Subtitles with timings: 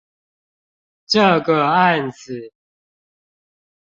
[1.05, 2.51] 這個案子